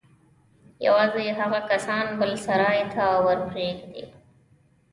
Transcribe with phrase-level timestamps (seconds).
[0.87, 4.03] يوازې هغه کسان بل سراى ته ورپرېږدي.